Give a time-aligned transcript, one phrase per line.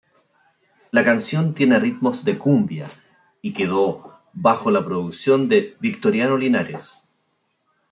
[0.89, 2.87] La canción tiene ritmos de cumbia
[3.39, 7.07] y quedó bajo la producción de Victorino Linares.